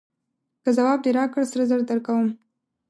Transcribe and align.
که 0.63 0.69
ځواب 0.77 0.99
دې 1.03 1.11
راکړ 1.19 1.41
سره 1.51 1.63
زر 1.69 1.79
درکوم. 1.89 2.27